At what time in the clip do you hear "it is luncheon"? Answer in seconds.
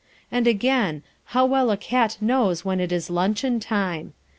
2.79-3.59